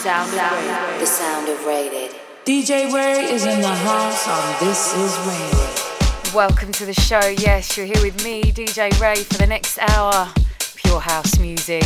sound, 0.00 0.30
sound, 0.30 1.00
the 1.02 1.04
sound 1.04 1.48
of 1.50 1.66
rated. 1.66 2.16
DJ 2.46 2.90
Rae 2.90 3.22
is 3.22 3.44
in 3.44 3.60
the 3.60 3.68
house 3.68 4.26
on 4.26 4.66
This 4.66 4.96
Is 4.96 5.14
Rated. 5.28 6.34
Welcome 6.34 6.72
to 6.72 6.86
the 6.86 6.94
show. 6.94 7.20
Yes, 7.20 7.76
you're 7.76 7.84
here 7.84 8.00
with 8.00 8.24
me, 8.24 8.44
DJ 8.44 8.98
Rae, 8.98 9.22
for 9.22 9.36
the 9.36 9.46
next 9.46 9.78
hour. 9.78 10.32
Pure 10.76 11.00
house 11.00 11.38
music. 11.38 11.84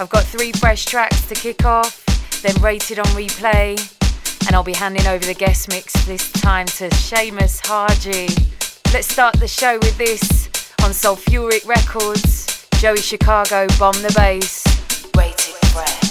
I've 0.00 0.08
got 0.08 0.24
three 0.24 0.50
fresh 0.52 0.86
tracks 0.86 1.28
to 1.28 1.34
kick 1.34 1.66
off, 1.66 2.02
then 2.40 2.54
rated 2.62 2.98
on 2.98 3.06
replay, 3.08 3.76
and 4.46 4.56
I'll 4.56 4.64
be 4.64 4.72
handing 4.72 5.06
over 5.06 5.26
the 5.26 5.34
guest 5.34 5.68
mix 5.68 5.92
this 6.06 6.32
time 6.32 6.64
to 6.64 6.88
Seamus 6.88 7.60
Haji. 7.66 8.28
Let's 8.94 9.12
start 9.12 9.38
the 9.38 9.48
show 9.48 9.78
with 9.80 9.98
this 9.98 10.48
on 10.82 10.92
Sulfuric 10.92 11.66
Records. 11.66 12.66
Joey 12.78 13.02
Chicago, 13.02 13.66
Bomb 13.78 14.00
the 14.00 14.12
Bass. 14.16 14.64
Rated 15.14 15.54
fresh. 15.66 16.05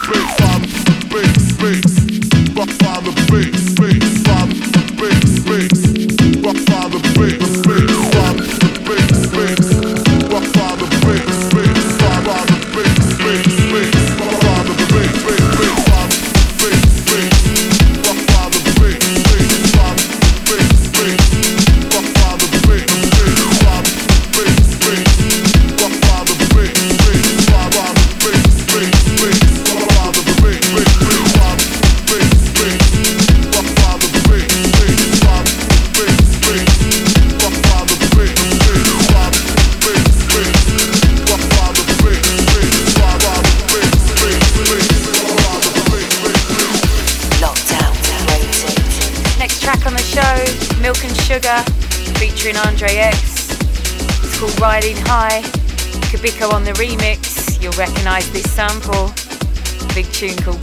Qubiko 0.00 0.29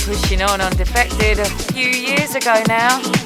Pushing 0.08 0.42
On 0.42 0.62
on 0.62 0.72
Defected 0.78 1.38
a 1.40 1.46
few 1.74 1.90
years 1.90 2.34
ago 2.34 2.64
now. 2.70 3.17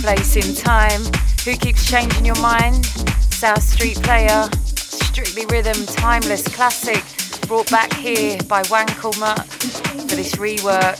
Place 0.00 0.34
in 0.36 0.54
time. 0.54 1.02
Who 1.44 1.56
keeps 1.56 1.88
changing 1.88 2.24
your 2.24 2.40
mind? 2.40 2.84
South 3.30 3.62
Street 3.62 4.02
Player, 4.02 4.48
Strictly 4.64 5.46
Rhythm, 5.46 5.86
timeless 5.86 6.42
classic, 6.48 7.04
brought 7.46 7.70
back 7.70 7.92
here 7.92 8.38
by 8.48 8.62
Wankelmut 8.64 9.44
for 10.08 10.16
this 10.16 10.34
rework. 10.34 10.96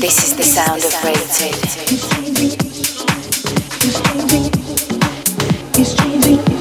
This 0.00 0.24
is 0.24 0.36
the 0.36 0.44
sound 0.44 0.82
of 0.84 1.04
rated. 1.04 1.54
He's 5.76 6.55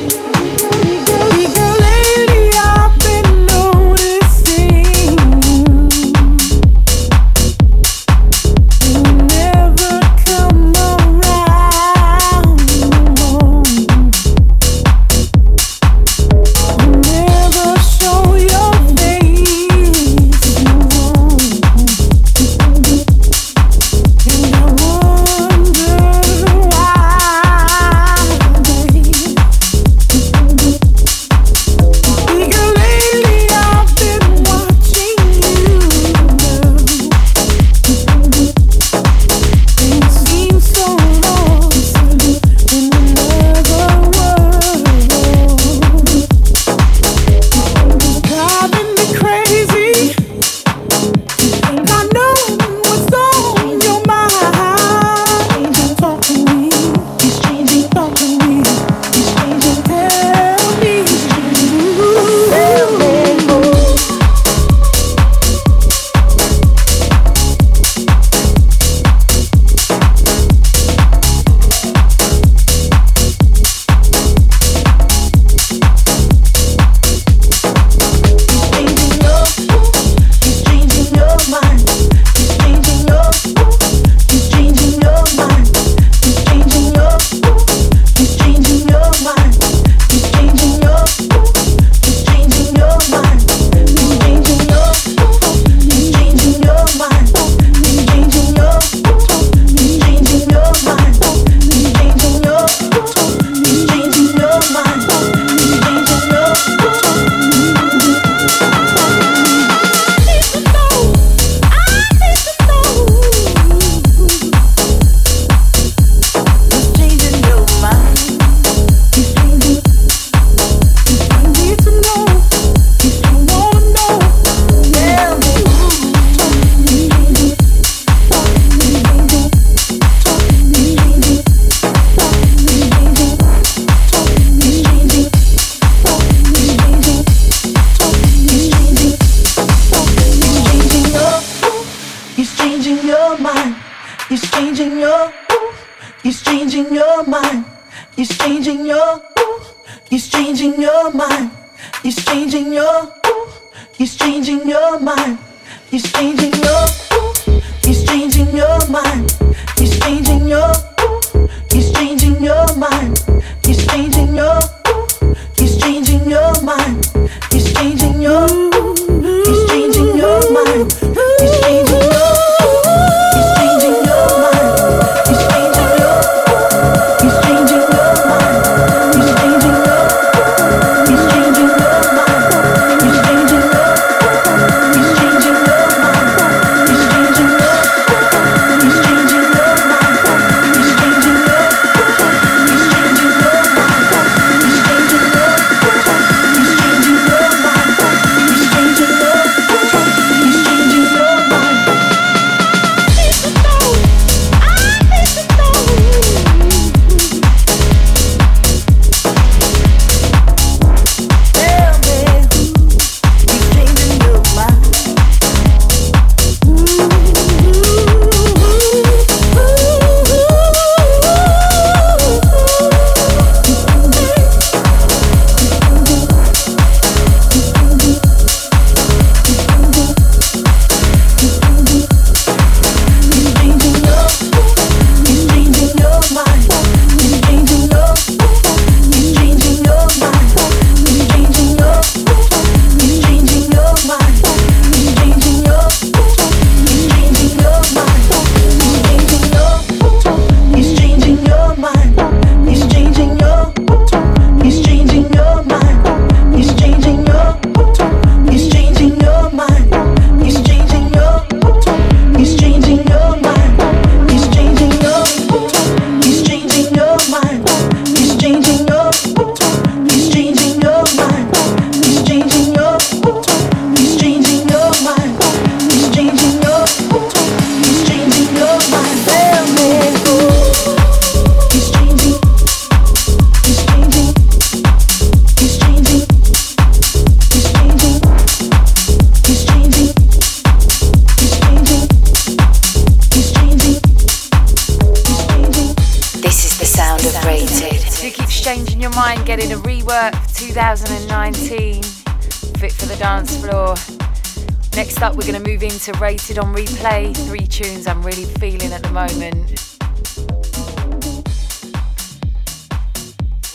to 305.61 305.69
move 305.69 305.83
into 305.83 306.11
Rated 306.19 306.59
on 306.59 306.73
Replay. 306.75 307.35
Three 307.47 307.65
tunes 307.65 308.07
I'm 308.07 308.21
really 308.23 308.45
feeling 308.45 308.91
at 308.91 309.03
the 309.03 309.11
moment. 309.11 309.97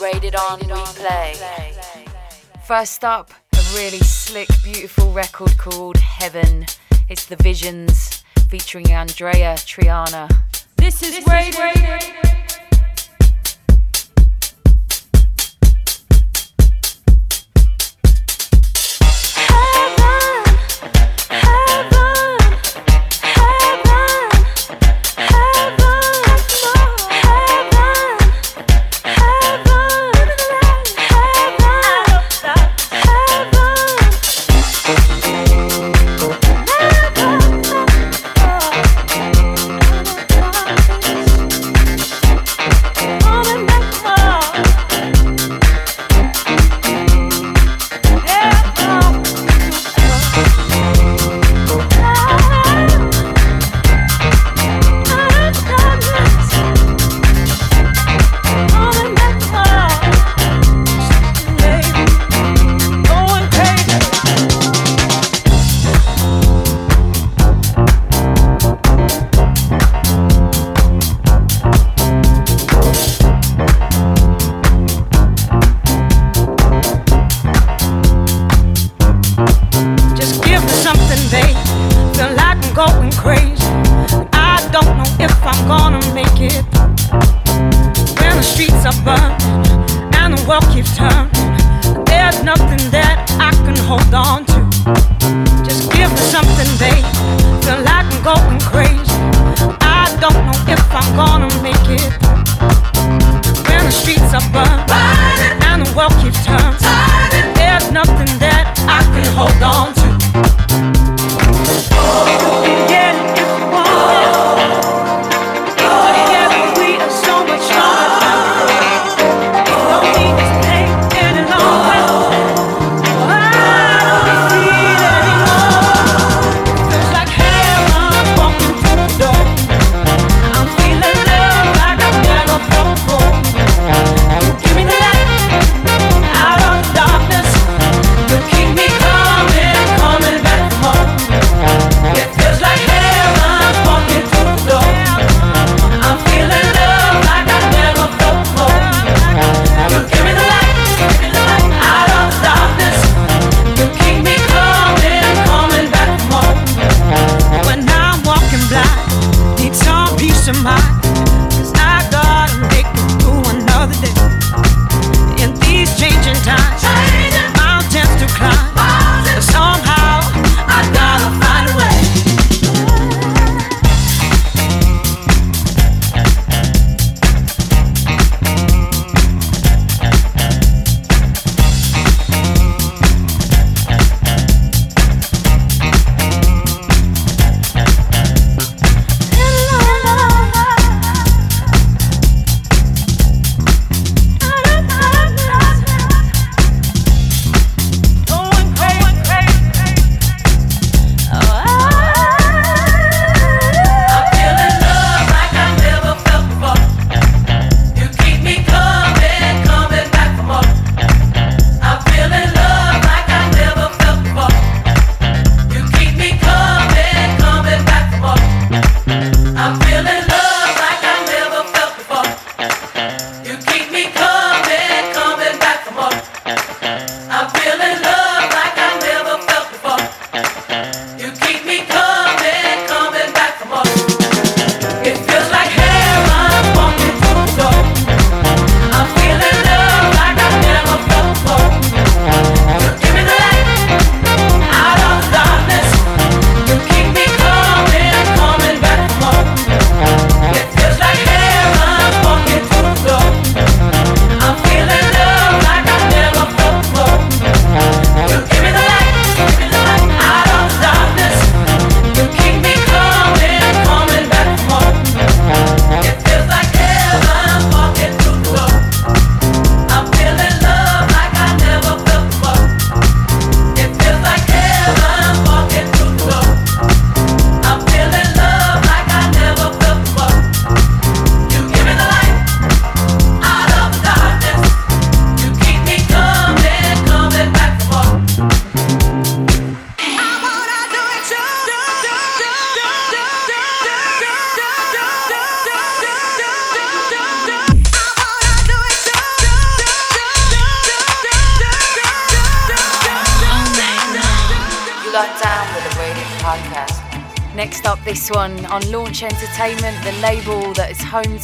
Rated 0.01 0.35
on 0.35 0.61
Replay. 0.61 1.37
First 2.67 3.05
up, 3.05 3.33
a 3.55 3.63
really 3.75 3.99
slick, 3.99 4.49
beautiful 4.63 5.11
record 5.13 5.57
called 5.57 5.97
Heaven. 5.97 6.67
It's 7.09 7.27
The 7.27 7.37
Visions 7.37 8.23
featuring 8.49 8.91
Andrea 8.91 9.55
Triana. 9.57 10.31
This 10.77 11.03
is 11.03 11.27
Rated. 11.27 12.40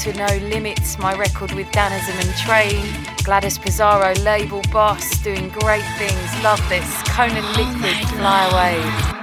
To 0.07 0.19
No 0.19 0.49
Limits, 0.49 0.99
my 1.01 1.16
record 1.16 1.51
with 1.53 1.66
Danism 1.73 2.14
and 2.25 2.37
Train. 2.37 3.16
Gladys 3.25 3.59
Pizarro, 3.59 4.14
label 4.23 4.62
boss, 4.71 5.19
doing 5.19 5.49
great 5.49 5.85
things. 5.99 6.42
Love 6.45 6.62
this. 6.69 7.03
Conan 7.09 7.45
Liquid, 7.55 8.09
Fly 8.11 8.49
Away. 8.53 9.15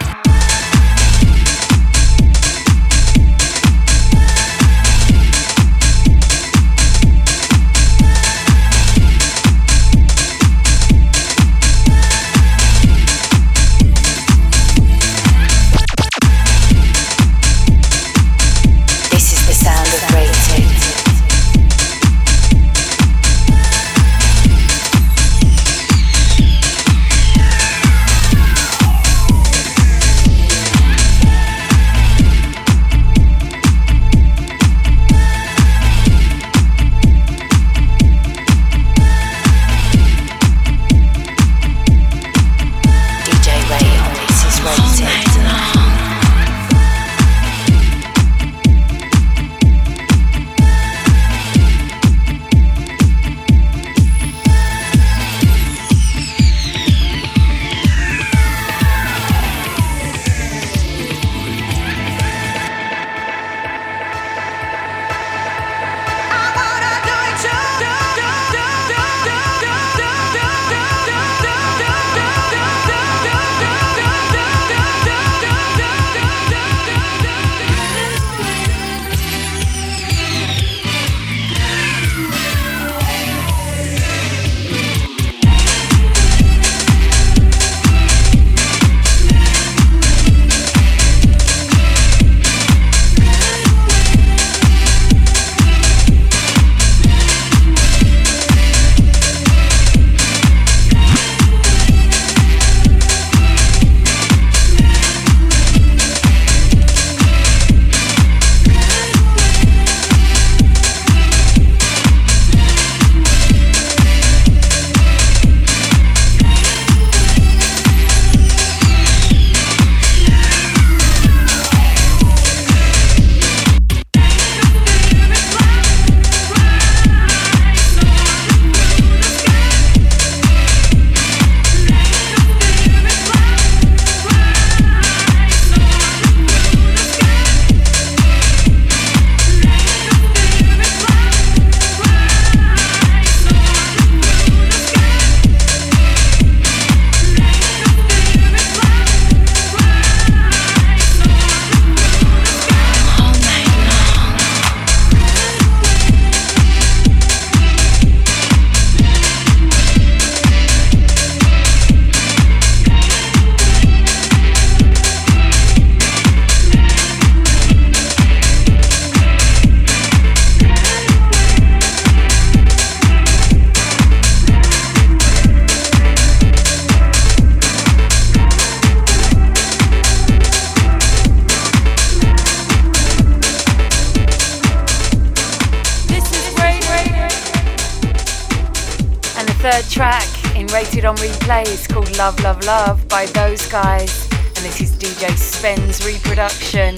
Love 192.66 193.06
by 193.10 193.26
those 193.26 193.68
guys, 193.68 194.30
and 194.32 194.64
this 194.64 194.80
is 194.80 194.92
DJ 194.92 195.36
Spen's 195.36 196.06
reproduction. 196.06 196.98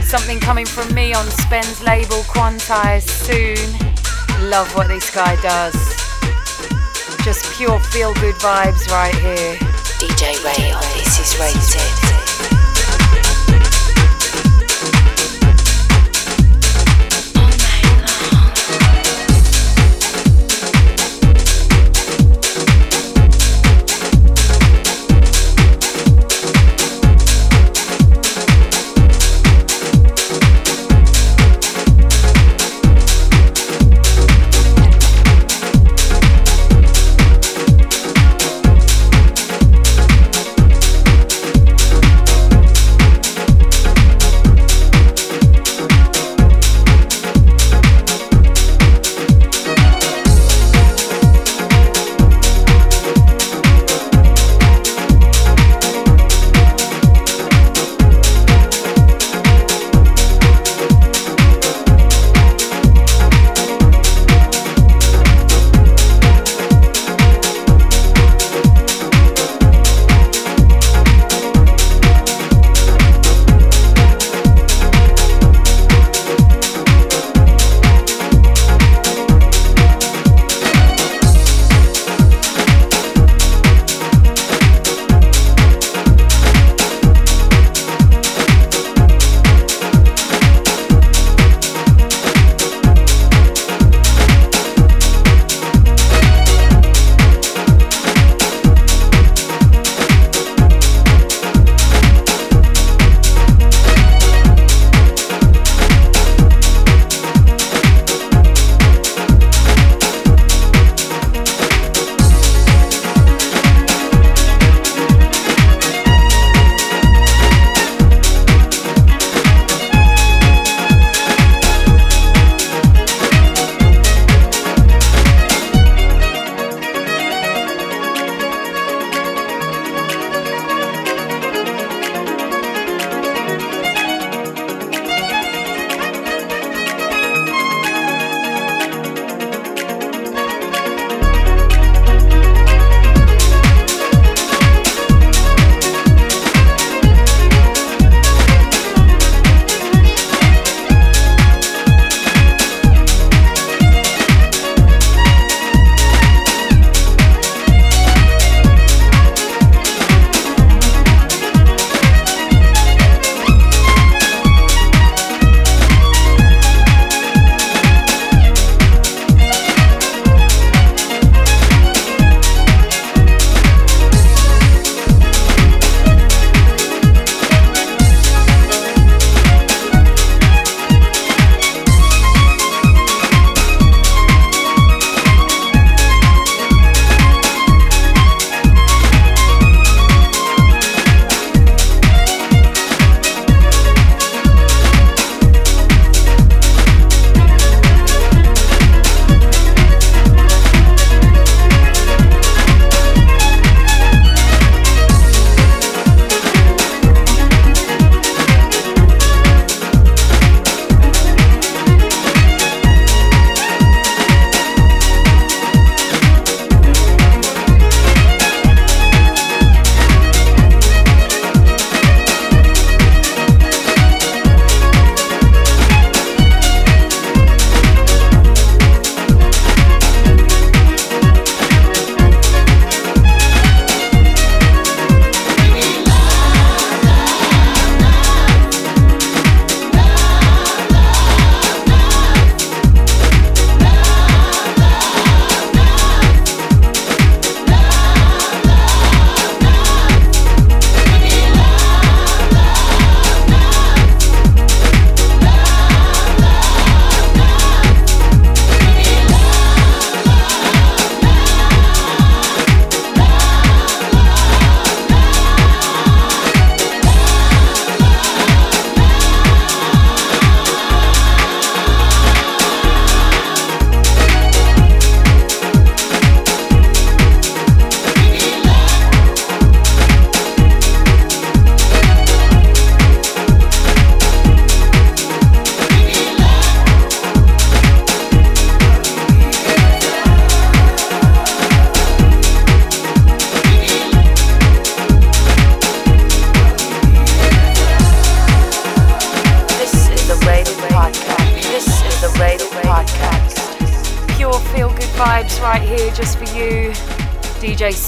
Something 0.00 0.38
coming 0.38 0.64
from 0.64 0.94
me 0.94 1.12
on 1.12 1.26
Spen's 1.26 1.82
label 1.82 2.22
Quantize 2.22 3.02
soon. 3.02 3.56
Love 4.48 4.72
what 4.76 4.86
this 4.86 5.10
guy 5.12 5.34
does. 5.42 5.74
Just 7.24 7.52
pure 7.56 7.80
feel 7.80 8.14
good 8.14 8.36
vibes 8.36 8.86
right 8.88 9.14
here. 9.16 9.56
DJ 9.98 10.44
Rae 10.44 10.70
on 10.70 10.82
This 10.96 11.18
Is 11.18 11.40
Rated. 11.40 12.05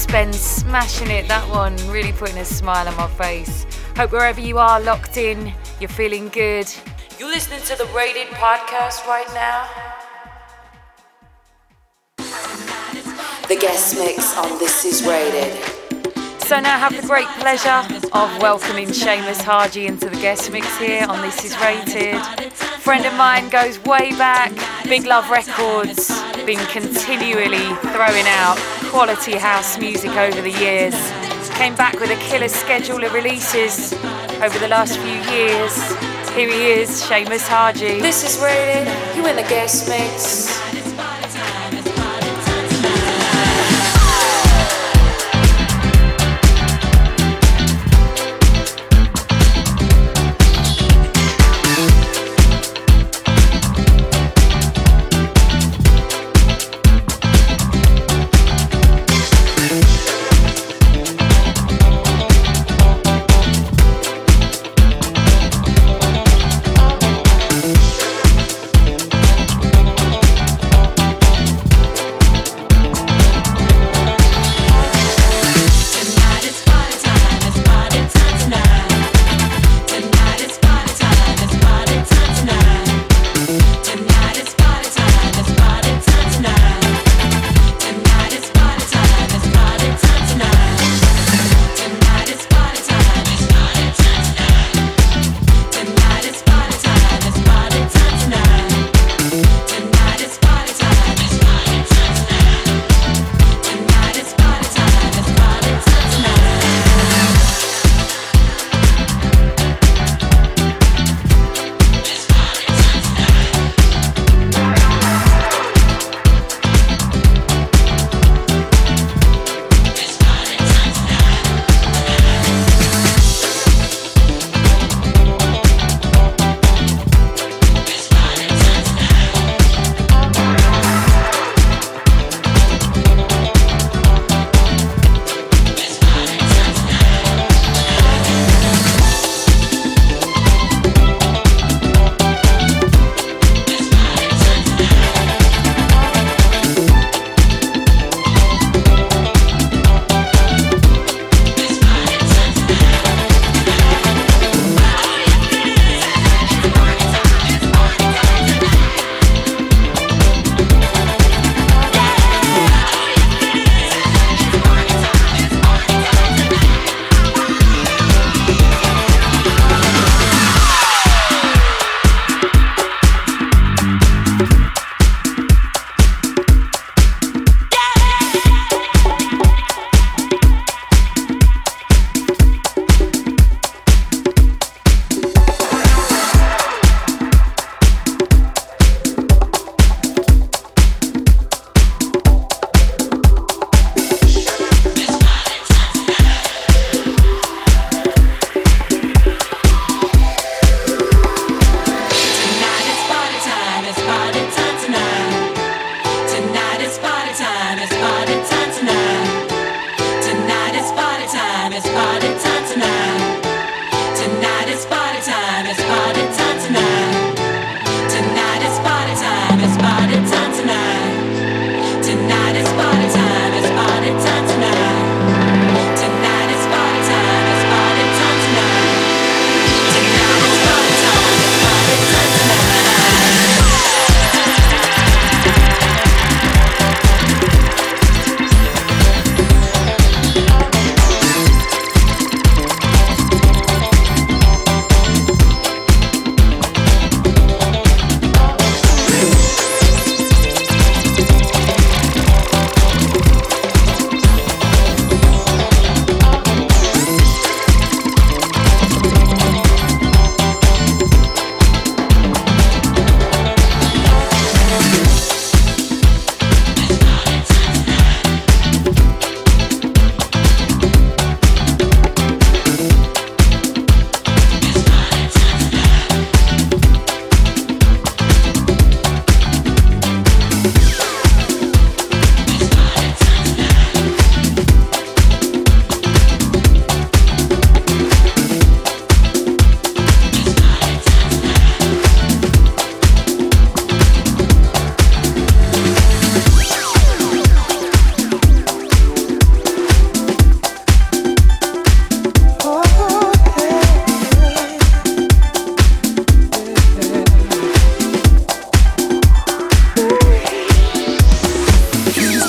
DJ 0.09 0.11
Spen's 0.11 0.39
smashing 0.39 1.11
it, 1.11 1.27
that 1.27 1.47
one, 1.49 1.75
really 1.87 2.11
putting 2.11 2.39
a 2.39 2.45
smile 2.45 2.87
on 2.87 2.95
my 2.97 3.07
face. 3.09 3.67
Hope 3.95 4.11
wherever 4.11 4.41
you 4.41 4.57
are 4.57 4.81
locked 4.81 5.17
in, 5.17 5.53
you're 5.79 5.87
feeling 5.87 6.29
good. 6.29 6.67
You're 7.19 7.29
listening 7.29 7.61
to 7.65 7.75
the 7.77 7.85
Rated 7.95 8.25
podcast 8.29 9.05
right 9.05 9.27
now? 9.35 9.69
The 13.47 13.55
guest 13.55 13.99
mix 13.99 14.35
on 14.35 14.57
This 14.57 14.83
Is 14.83 15.05
Rated. 15.05 15.53
So 16.41 16.59
now 16.59 16.79
have 16.79 16.99
the 16.99 17.07
great 17.07 17.27
pleasure 17.37 17.85
of 18.11 18.41
welcoming 18.41 18.87
Seamus 18.87 19.43
Haji 19.43 19.85
into 19.85 20.09
the 20.09 20.17
guest 20.17 20.51
mix 20.51 20.75
here 20.79 21.05
on 21.07 21.21
This 21.21 21.45
Is 21.45 21.55
Rated. 21.59 22.19
Friend 22.81 23.05
of 23.05 23.13
mine 23.13 23.49
goes 23.49 23.77
way 23.83 24.09
back, 24.13 24.51
Big 24.85 25.05
Love 25.05 25.29
Records, 25.29 26.09
been 26.47 26.57
continually 26.71 27.75
throwing 27.93 28.25
out 28.25 28.57
quality 28.89 29.37
house 29.37 29.77
music 29.77 30.09
over 30.11 30.41
the 30.41 30.51
years. 30.51 30.95
Came 31.51 31.75
back 31.75 31.99
with 31.99 32.09
a 32.09 32.15
killer 32.15 32.47
schedule 32.47 33.03
of 33.03 33.13
releases 33.13 33.93
over 34.41 34.57
the 34.57 34.67
last 34.67 34.97
few 34.97 35.19
years. 35.31 35.75
Here 36.31 36.49
he 36.49 36.81
is, 36.81 36.89
Seamus 36.89 37.47
Haji. 37.47 38.01
This 38.01 38.23
is 38.23 38.41
Rated. 38.41 38.87
You 39.15 39.27
in 39.27 39.35
the 39.35 39.43
guest 39.43 39.87
mix. 39.87 40.68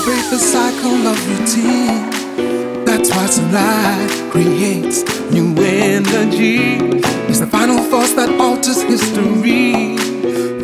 break 0.05 0.31
the 0.31 0.39
cycle 0.39 1.07
of 1.07 1.19
routine. 1.29 2.85
That's 2.85 3.11
why 3.11 3.27
sunlight 3.27 4.11
creates 4.31 5.05
new 5.31 5.55
energy. 5.59 6.79
It's 7.29 7.41
the 7.41 7.47
final 7.47 7.83
force 7.91 8.13
that 8.15 8.31
alters 8.41 8.83
history. 8.83 9.97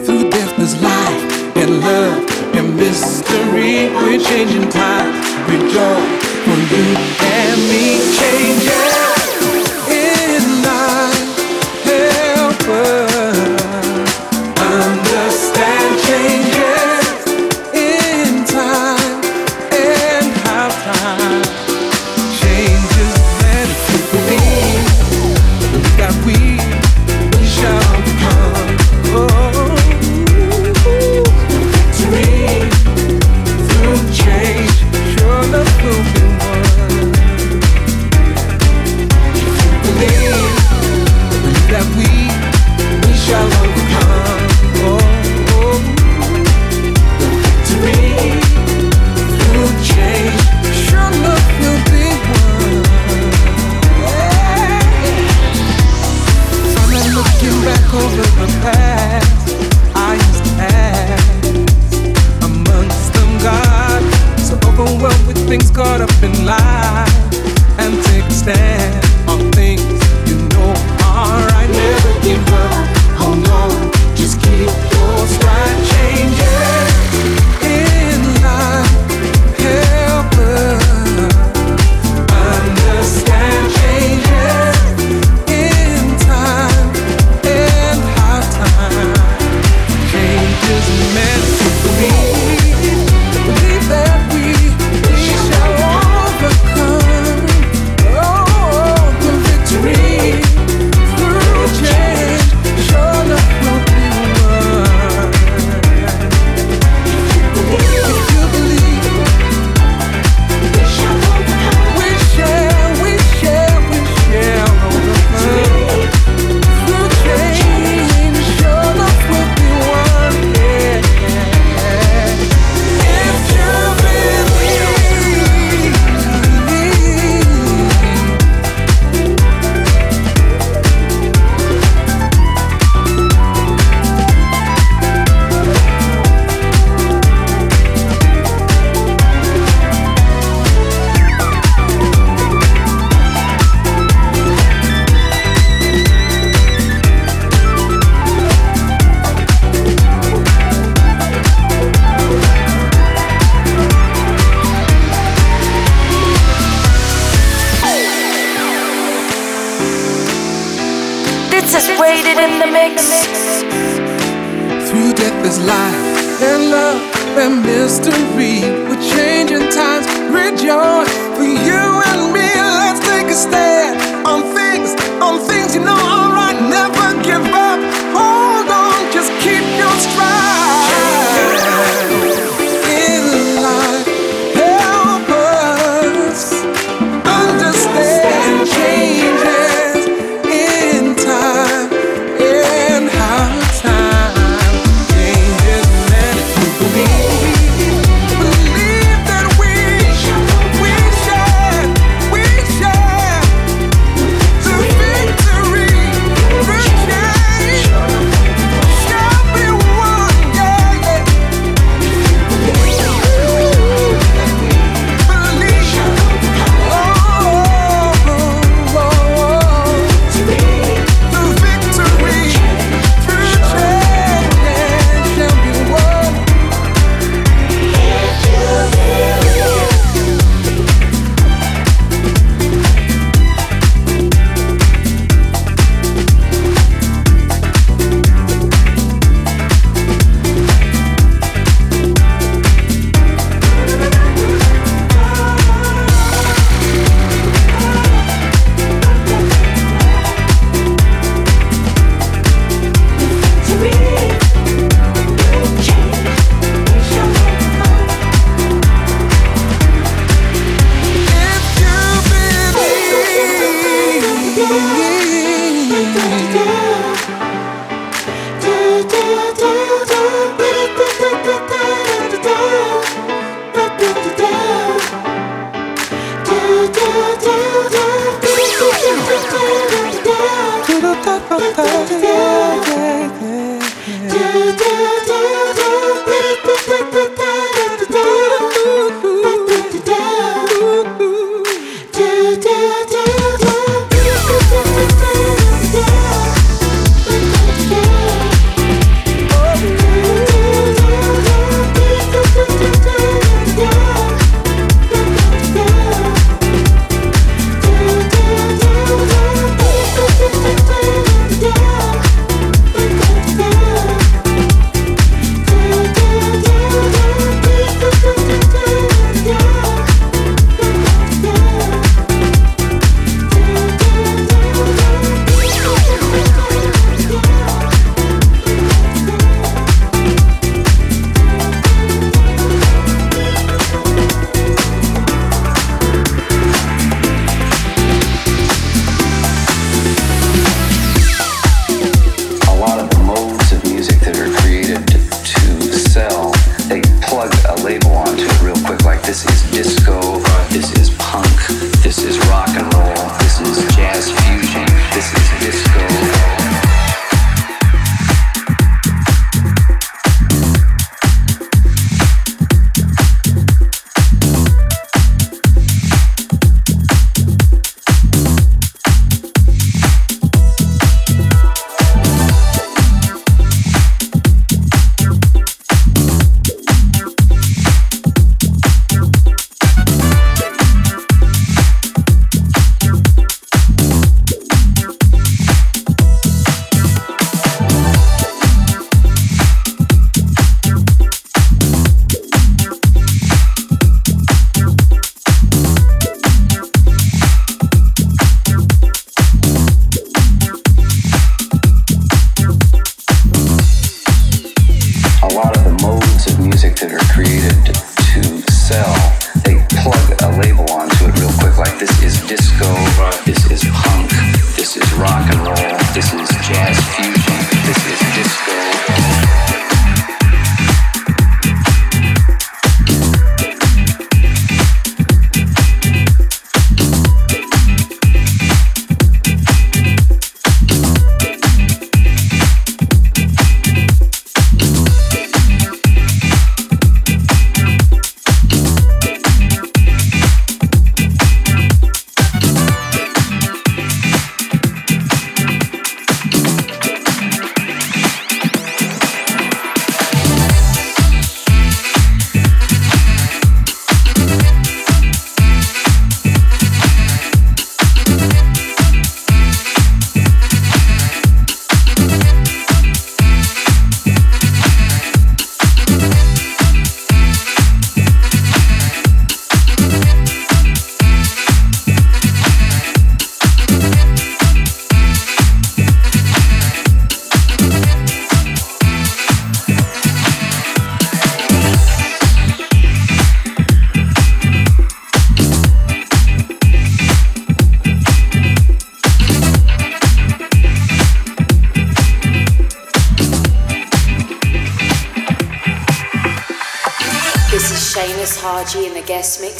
Through 0.04 0.30
death, 0.30 0.56
there's 0.56 0.80
life 0.82 1.56
and 1.56 1.80
love 1.80 2.54
and 2.56 2.76
mystery. 2.76 3.90
We're 3.94 4.20
changing 4.20 4.68
time. 4.70 5.12
Rejoice 5.50 6.24
for 6.44 6.58
you 6.72 6.96
and 7.20 7.60
me. 7.68 8.16
Changes. 8.16 9.05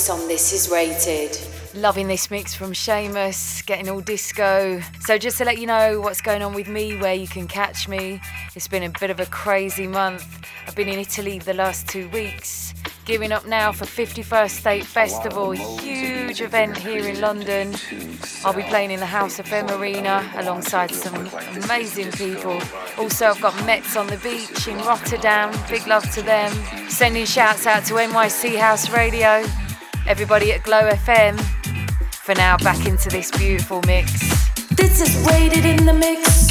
Guest 0.07 0.11
on 0.11 0.29
This 0.29 0.53
Is 0.53 0.71
Rated. 0.71 1.39
Loving 1.75 2.07
this 2.09 2.31
mix 2.31 2.55
from 2.55 2.73
Seamus, 2.73 3.65
getting 3.67 3.89
all 3.89 4.01
disco. 4.01 4.81
So, 5.01 5.19
just 5.19 5.39
to 5.39 5.45
let 5.45 5.59
you 5.59 5.67
know 5.67 6.01
what's 6.01 6.21
going 6.21 6.43
on 6.43 6.55
with 6.55 6.69
me, 6.69 6.97
where 6.97 7.15
you 7.15 7.27
can 7.27 7.47
catch 7.49 7.89
me, 7.89 8.21
it's 8.55 8.69
been 8.69 8.83
a 8.83 8.91
bit 9.01 9.11
of 9.11 9.21
a 9.21 9.27
crazy 9.27 9.87
month. 9.87 10.25
I've 10.67 10.75
been 10.75 10.89
in 10.89 10.99
Italy 10.99 11.39
the 11.39 11.55
last 11.55 11.89
two 11.89 12.09
weeks, 12.11 12.73
gearing 13.05 13.33
up 13.33 13.47
now 13.47 13.73
for 13.73 13.85
51st 13.85 14.51
State 14.51 14.85
Festival, 14.85 15.53
huge 15.53 16.41
event 16.41 16.77
here 16.77 17.07
in 17.07 17.21
London. 17.21 17.75
I'll 18.45 18.55
be 18.55 18.63
playing 18.63 18.91
in 18.93 19.01
the 19.01 19.07
House 19.07 19.39
of 19.39 19.53
M 19.53 19.69
Arena 19.71 20.31
alongside 20.37 20.93
some 20.93 21.29
amazing 21.65 22.13
people. 22.13 22.61
Also, 22.97 23.27
I've 23.27 23.41
got 23.41 23.55
Mets 23.67 23.97
on 23.97 24.07
the 24.07 24.19
beach 24.19 24.69
in 24.69 24.77
Rotterdam, 24.79 25.53
big 25.69 25.87
love 25.87 26.09
to 26.15 26.23
them. 26.23 26.53
Sending 26.89 27.27
shouts 27.27 27.67
out 27.67 27.85
to 27.87 27.95
NYC 27.95 28.57
House 28.57 28.89
Radio, 28.91 29.45
everybody 30.07 30.53
at 30.53 30.63
Glow 30.63 30.89
FM. 30.91 31.41
For 32.13 32.35
now, 32.35 32.57
back 32.59 32.87
into 32.87 33.09
this 33.09 33.31
beautiful 33.31 33.83
mix. 33.87 34.13
This 34.71 35.01
is 35.01 35.27
Rated 35.27 35.65
in 35.65 35.87
the 35.87 35.93
Mix. 35.93 36.46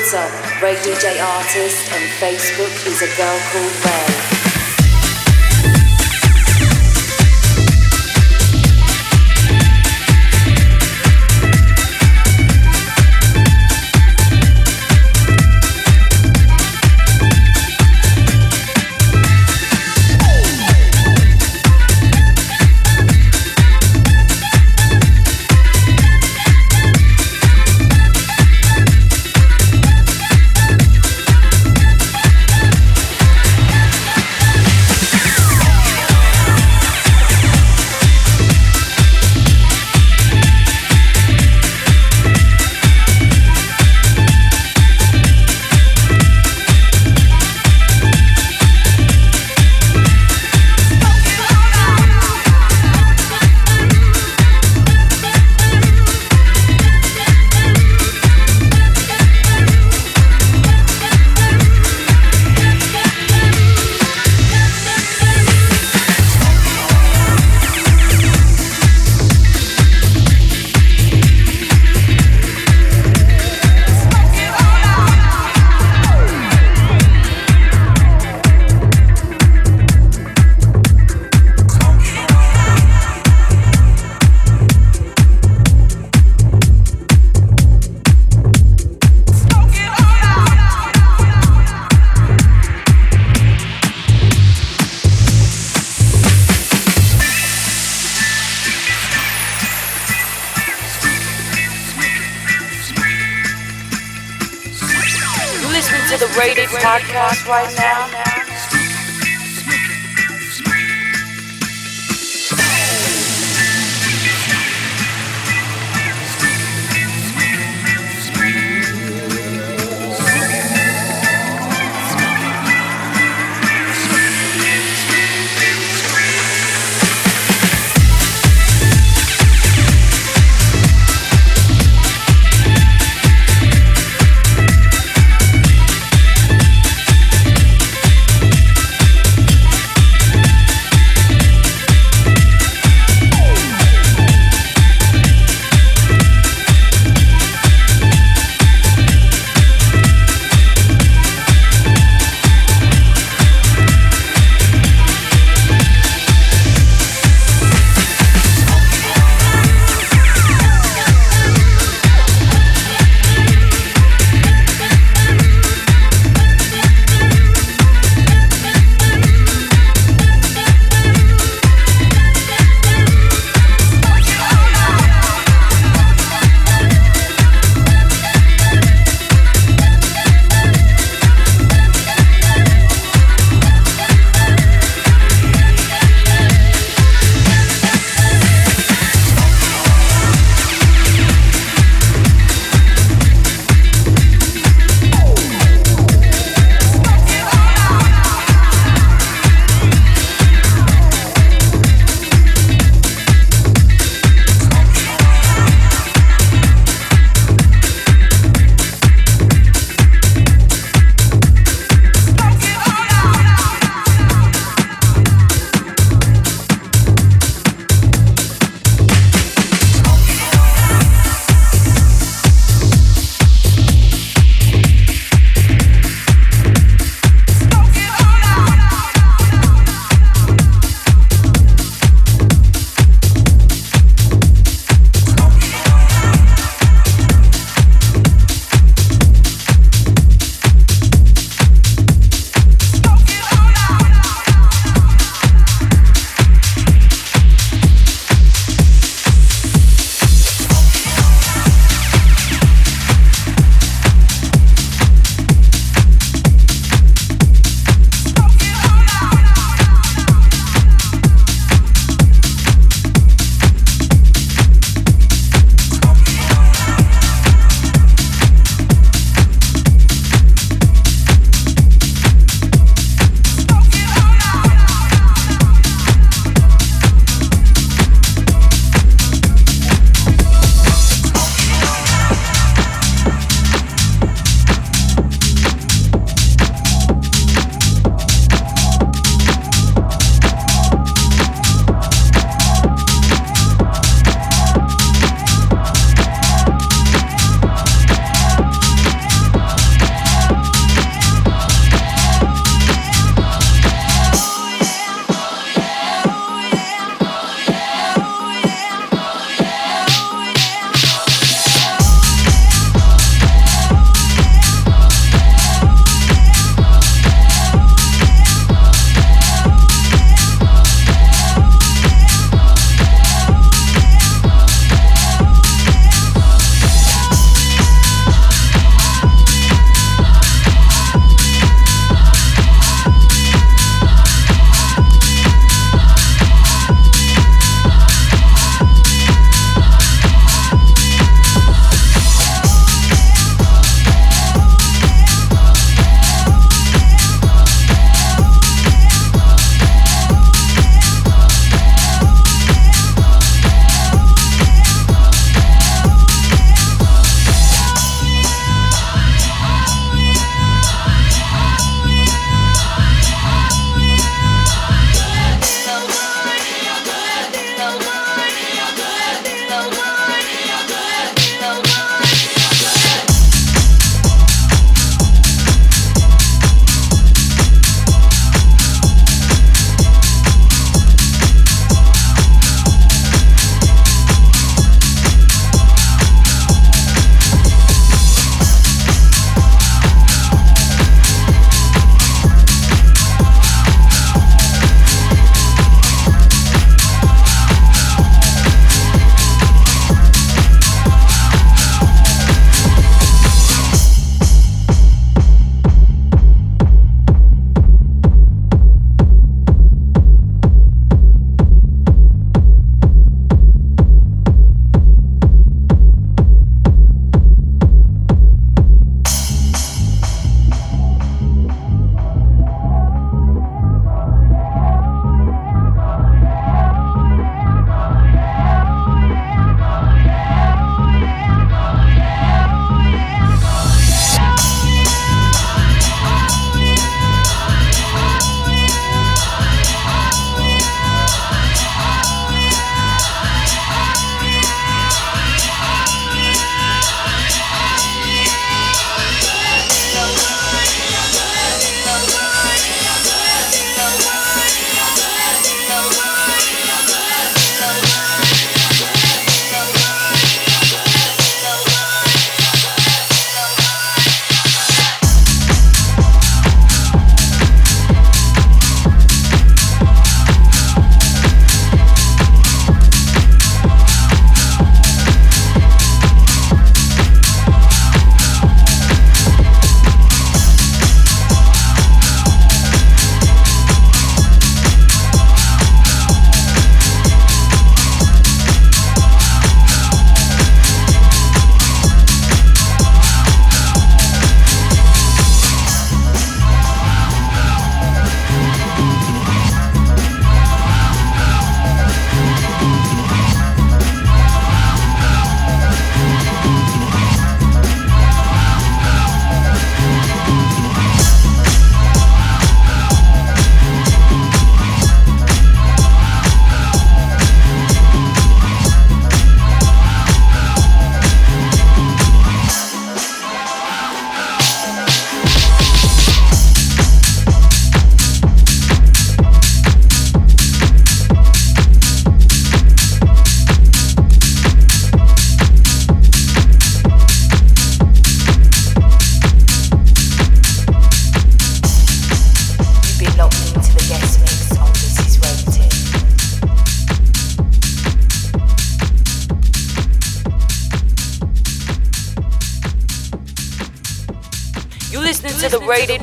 Twitter, 0.00 0.30
Rae 0.62 0.76
DJ 0.76 1.22
Artist, 1.22 1.92
and 1.92 2.10
Facebook 2.12 2.86
is 2.86 3.02
a 3.02 3.16
girl 3.18 3.38
called 3.52 3.84
Rae. 3.84 4.39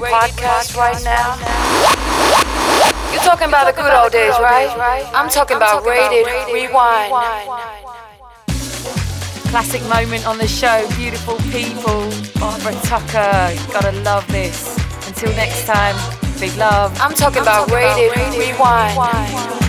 Podcast 0.10 0.76
right 0.76 1.04
now? 1.04 1.36
You're 3.12 3.22
talking 3.22 3.48
about 3.48 3.66
the 3.66 3.82
good 3.82 3.94
old 3.94 4.12
days, 4.12 4.34
right? 4.40 4.70
I'm 5.14 5.30
talking 5.30 5.58
about 5.58 5.86
Rated 5.86 6.28
Rewind. 6.54 7.12
Classic 9.50 9.82
moment 9.88 10.28
on 10.28 10.38
the 10.38 10.48
show, 10.48 10.88
beautiful 10.96 11.38
people. 11.52 12.10
Barbara 12.40 12.74
Tucker, 12.84 13.56
gotta 13.72 13.92
love 14.04 14.28
this. 14.28 14.76
Until 15.08 15.32
next 15.36 15.66
time, 15.66 15.96
big 16.40 16.56
love. 16.58 16.98
I'm 17.00 17.14
talking 17.14 17.42
about 17.42 17.72
Rated 17.72 18.12
Rewind. 18.38 19.67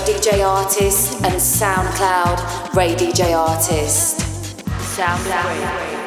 DJ 0.00 0.44
Artist 0.46 1.14
and 1.24 1.34
SoundCloud 1.34 2.74
Rae 2.74 2.94
DJ 2.94 3.34
Artist. 3.34 4.18
SoundCloud. 4.96 6.03